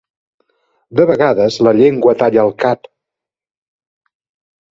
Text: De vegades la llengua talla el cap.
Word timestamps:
De 0.99 1.05
vegades 1.09 1.57
la 1.67 1.73
llengua 1.81 2.15
talla 2.23 2.45
el 2.47 2.53
cap. 2.65 2.89